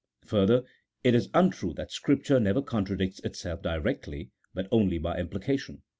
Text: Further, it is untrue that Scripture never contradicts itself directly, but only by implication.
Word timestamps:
Further, 0.25 0.63
it 1.03 1.13
is 1.13 1.29
untrue 1.31 1.75
that 1.75 1.91
Scripture 1.91 2.39
never 2.39 2.63
contradicts 2.63 3.19
itself 3.19 3.61
directly, 3.61 4.31
but 4.51 4.67
only 4.71 4.97
by 4.97 5.19
implication. 5.19 5.83